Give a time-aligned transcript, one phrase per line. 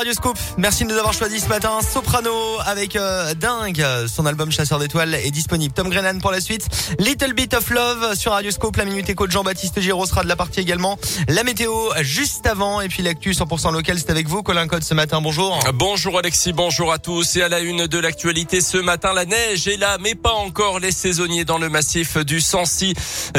[0.00, 0.38] Radio Scoop.
[0.56, 1.80] Merci de nous avoir choisi ce matin.
[1.82, 2.32] Soprano
[2.64, 3.84] avec euh, Dingue.
[4.06, 5.74] Son album Chasseur d'étoiles est disponible.
[5.74, 6.66] Tom Grennan pour la suite.
[6.98, 8.78] Little Bit of Love sur Radio Scoop.
[8.78, 10.98] La minute écho de Jean-Baptiste Giraud sera de la partie également.
[11.28, 12.80] La météo juste avant.
[12.80, 15.20] Et puis l'actu 100% local, c'est avec vous, Colin Code, ce matin.
[15.20, 15.60] Bonjour.
[15.74, 17.36] Bonjour Alexis, bonjour à tous.
[17.36, 20.80] Et à la une de l'actualité ce matin, la neige est là, mais pas encore
[20.80, 22.94] les saisonniers dans le massif du Sancy.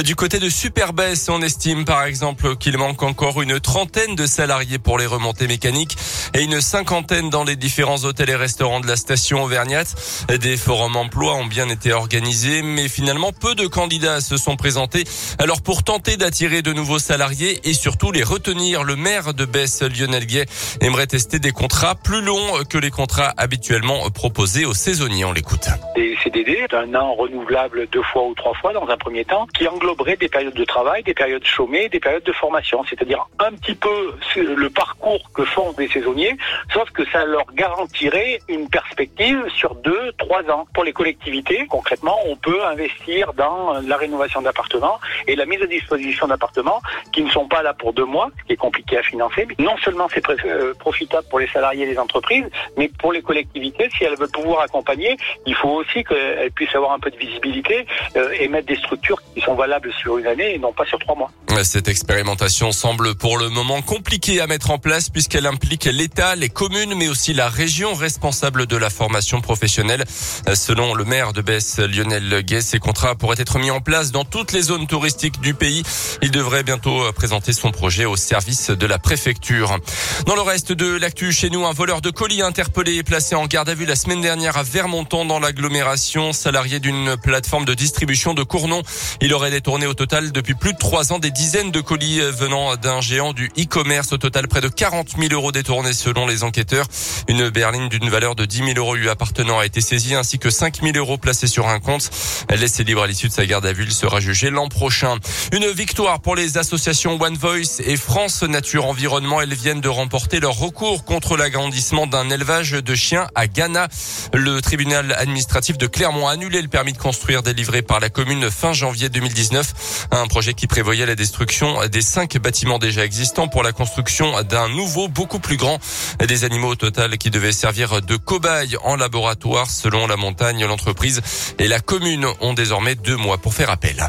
[0.05, 4.77] Du côté de Superbès, on estime par exemple qu'il manque encore une trentaine de salariés
[4.77, 5.97] pour les remontées mécaniques
[6.35, 9.95] et cinquantaine dans les différents hôtels et restaurants de la station Auvergnate.
[10.41, 15.03] Des forums emploi ont bien été organisés, mais finalement peu de candidats se sont présentés.
[15.39, 19.81] Alors pour tenter d'attirer de nouveaux salariés et surtout les retenir, le maire de Besse,
[19.83, 20.45] Lionel Guay,
[20.81, 25.25] aimerait tester des contrats plus longs que les contrats habituellement proposés aux saisonniers.
[25.25, 25.69] On l'écoute.
[25.95, 29.67] Des CDD d'un an renouvelable deux fois ou trois fois dans un premier temps, qui
[29.67, 33.75] engloberaient des périodes de travail, des périodes chômées, des périodes de formation, c'est-à-dire un petit
[33.75, 36.37] peu le parcours que font des saisonniers,
[36.73, 40.65] sauf que ça leur garantirait une perspective sur deux, trois ans.
[40.73, 45.67] Pour les collectivités, concrètement, on peut investir dans la rénovation d'appartements et la mise à
[45.67, 46.81] disposition d'appartements
[47.13, 49.47] qui ne sont pas là pour deux mois, ce qui est compliqué à financer.
[49.59, 52.45] Non seulement c'est euh, profitable pour les salariés et les entreprises,
[52.77, 56.93] mais pour les collectivités, si elles veulent pouvoir accompagner, il faut aussi qu'elles puissent avoir
[56.93, 57.85] un peu de visibilité
[58.15, 60.99] euh, et mettre des structures qui sont valables sur une année et non pas sur
[60.99, 61.31] trois mois.
[61.63, 66.49] Cette expérimentation semble pour le moment compliquée à mettre en place puisqu'elle implique l'État, les
[66.49, 70.05] communes, mais aussi la région responsable de la formation professionnelle.
[70.53, 74.23] Selon le maire de Besse, Lionel Guay, ces contrats pourraient être mis en place dans
[74.23, 75.83] toutes les zones touristiques du pays.
[76.21, 79.77] Il devrait bientôt présenter son projet au service de la préfecture.
[80.25, 83.45] Dans le reste de l'actu chez nous, un voleur de colis interpellé et placé en
[83.45, 88.33] garde à vue la semaine dernière à Vermonton dans l'agglomération, salarié d'une plateforme de distribution
[88.33, 88.83] de Cournon.
[89.21, 92.75] Il aurait détourné au total depuis plus de trois ans des dizaines de colis venant
[92.75, 94.13] d'un géant du e-commerce.
[94.13, 96.87] Au total, près de 40 000 euros détournés selon les enquêteurs.
[97.27, 100.49] Une berline d'une valeur de 10 000 euros lui appartenant a été saisie ainsi que
[100.49, 102.09] 5 000 euros placés sur un compte.
[102.49, 105.17] Laissé libre à l'issue de sa garde à vue, il sera jugé l'an prochain.
[105.53, 109.41] Une victoire pour les associations One Voice et France Nature Environnement.
[109.41, 113.87] Elles viennent de remporter leur recours contre l'agrandissement d'un élevage de chiens à Ghana.
[114.33, 118.49] Le tribunal administratif de Clermont a annulé le permis de construire délivré par la commune
[118.49, 120.07] fin janvier 2019.
[120.11, 124.69] Un projet qui prévoyait la destruction des cinq bâtiments déjà existants pour la construction d'un
[124.69, 125.79] nouveau beaucoup plus grand.
[126.19, 130.65] Des animaux au total qui devaient servir de cobayes en laboratoire selon la montagne.
[130.65, 131.21] L'entreprise
[131.59, 134.07] et la commune ont désormais deux mois pour faire appel.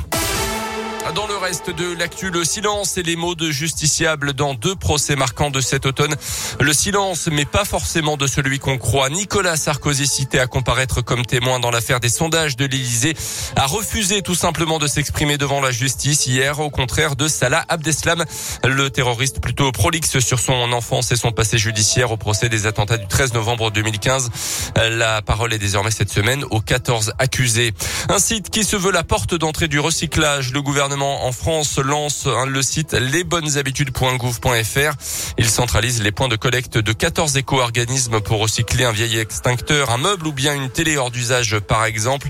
[1.15, 5.15] Dans le reste de l'actu, le silence et les mots de justiciable dans deux procès
[5.15, 6.15] marquants de cet automne.
[6.59, 9.11] Le silence, mais pas forcément de celui qu'on croit.
[9.11, 13.15] Nicolas Sarkozy, cité à comparaître comme témoin dans l'affaire des sondages de l'Élysée,
[13.57, 18.25] a refusé tout simplement de s'exprimer devant la justice hier, au contraire de Salah Abdeslam,
[18.65, 22.97] le terroriste plutôt prolixe sur son enfance et son passé judiciaire au procès des attentats
[22.97, 24.31] du 13 novembre 2015.
[24.77, 27.75] La parole est désormais cette semaine aux 14 accusés.
[28.09, 30.53] Un site qui se veut la porte d'entrée du recyclage.
[30.53, 34.97] Le gouvernement en France lance le site lesbonneshabitudes.gouv.fr.
[35.39, 39.99] Il centralise les points de collecte de 14 éco-organismes pour recycler un vieil extincteur, un
[39.99, 42.29] meuble ou bien une télé hors d'usage par exemple.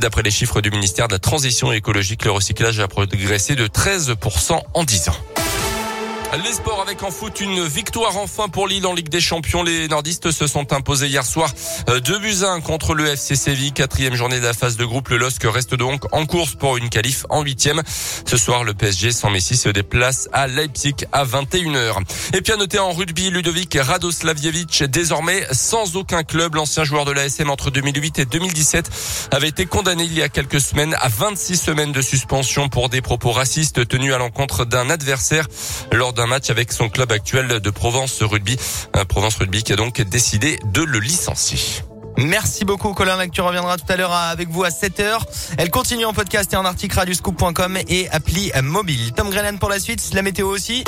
[0.00, 4.60] D'après les chiffres du ministère de la Transition écologique, le recyclage a progressé de 13%
[4.74, 5.31] en 10 ans.
[6.38, 9.62] Les sports avec en foot, une victoire enfin pour Lille en Ligue des Champions.
[9.62, 11.52] Les nordistes se sont imposés hier soir
[11.88, 13.72] 2 euh, buts 1 contre le FC Séville.
[13.72, 15.10] Quatrième journée de la phase de groupe.
[15.10, 17.82] Le LOSC reste donc en course pour une qualif en huitième.
[18.26, 21.98] Ce soir, le PSG sans Messi se déplace à Leipzig à 21h.
[22.34, 26.54] Et puis à noter en rugby, Ludovic Radoslavjevic, désormais sans aucun club.
[26.54, 30.62] L'ancien joueur de l'ASM entre 2008 et 2017 avait été condamné il y a quelques
[30.62, 35.46] semaines à 26 semaines de suspension pour des propos racistes tenus à l'encontre d'un adversaire
[35.92, 38.56] lors d'un match avec son club actuel de Provence Rugby.
[39.08, 41.82] Provence Rugby qui a donc décidé de le licencier.
[42.18, 45.20] Merci beaucoup Colin tu reviendras tout à l'heure avec vous à 7h.
[45.56, 49.12] Elle continue en podcast et en article radioscoop.com et appli mobile.
[49.12, 50.84] Tom Grennan pour la suite, la météo aussi.